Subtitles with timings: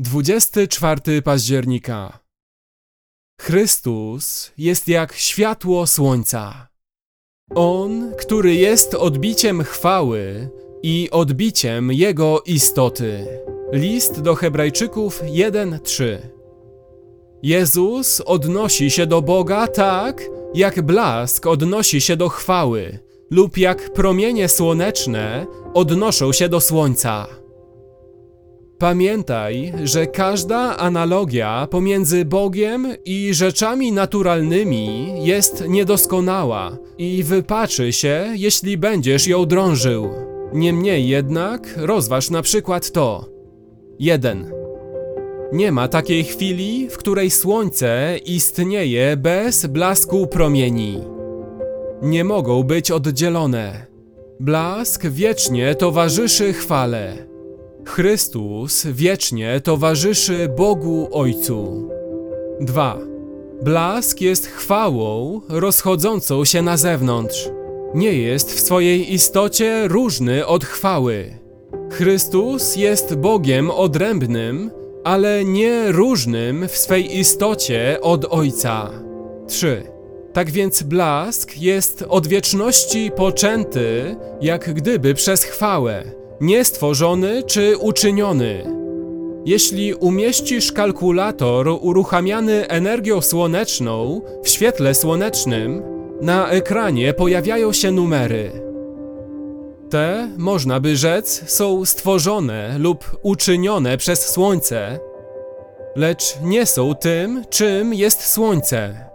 [0.00, 2.18] 24 października.
[3.40, 6.68] Chrystus jest jak światło słońca.
[7.54, 10.50] On, który jest odbiciem chwały
[10.82, 13.26] i odbiciem Jego istoty.
[13.72, 16.18] List do Hebrajczyków 1:3.
[17.42, 20.22] Jezus odnosi się do Boga tak,
[20.54, 22.98] jak blask odnosi się do chwały,
[23.30, 27.38] lub jak promienie słoneczne odnoszą się do słońca.
[28.78, 38.78] Pamiętaj, że każda analogia pomiędzy Bogiem i rzeczami naturalnymi jest niedoskonała i wypaczy się, jeśli
[38.78, 40.10] będziesz ją drążył.
[40.52, 43.28] Niemniej jednak rozważ na przykład to.
[43.98, 44.52] 1.
[45.52, 51.00] Nie ma takiej chwili, w której słońce istnieje bez blasku promieni.
[52.02, 53.86] Nie mogą być oddzielone.
[54.40, 57.27] Blask wiecznie towarzyszy chwale.
[57.88, 61.88] Chrystus wiecznie towarzyszy Bogu Ojcu.
[62.60, 62.98] 2.
[63.62, 67.50] Blask jest chwałą rozchodzącą się na zewnątrz.
[67.94, 71.38] Nie jest w swojej istocie różny od chwały.
[71.90, 74.70] Chrystus jest Bogiem odrębnym,
[75.04, 78.90] ale nie różnym w swej istocie od Ojca.
[79.46, 79.82] 3.
[80.32, 88.64] Tak więc blask jest od wieczności poczęty, jak gdyby przez chwałę niestworzony czy uczyniony.
[89.44, 95.82] Jeśli umieścisz kalkulator uruchamiany energią słoneczną w świetle słonecznym,
[96.20, 98.52] na ekranie pojawiają się numery.
[99.90, 104.98] Te, można by rzec, są stworzone lub uczynione przez Słońce,
[105.96, 109.08] lecz nie są tym, czym jest Słońce.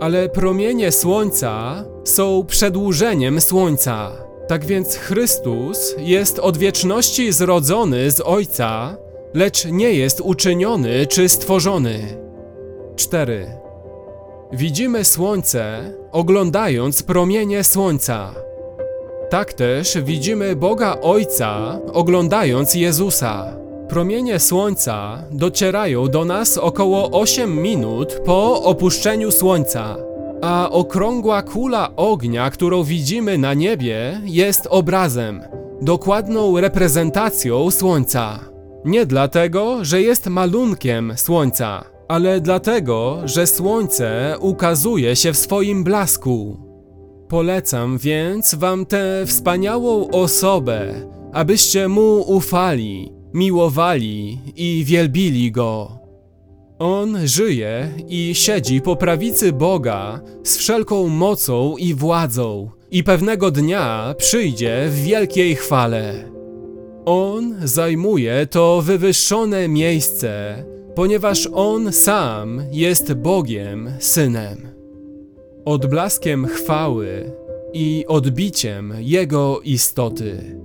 [0.00, 4.12] Ale promienie Słońca są przedłużeniem Słońca.
[4.48, 8.96] Tak więc Chrystus jest od wieczności zrodzony z Ojca,
[9.34, 11.98] lecz nie jest uczyniony czy stworzony.
[12.96, 13.46] 4.
[14.52, 18.34] Widzimy Słońce, oglądając promienie Słońca.
[19.30, 23.56] Tak też widzimy Boga Ojca, oglądając Jezusa.
[23.88, 29.96] Promienie Słońca docierają do nas około 8 minut po opuszczeniu Słońca
[30.42, 35.42] a okrągła kula ognia, którą widzimy na niebie, jest obrazem,
[35.82, 38.40] dokładną reprezentacją Słońca.
[38.84, 46.56] Nie dlatego, że jest malunkiem Słońca, ale dlatego, że Słońce ukazuje się w swoim blasku.
[47.28, 50.94] Polecam więc Wam tę wspaniałą osobę,
[51.32, 56.03] abyście mu ufali, miłowali i wielbili go.
[56.78, 64.14] On żyje i siedzi po prawicy Boga z wszelką mocą i władzą, i pewnego dnia
[64.18, 66.14] przyjdzie w wielkiej chwale.
[67.04, 70.64] On zajmuje to wywyższone miejsce,
[70.94, 74.68] ponieważ On sam jest Bogiem Synem.
[75.64, 77.32] Odblaskiem chwały
[77.72, 80.60] i odbiciem Jego istoty.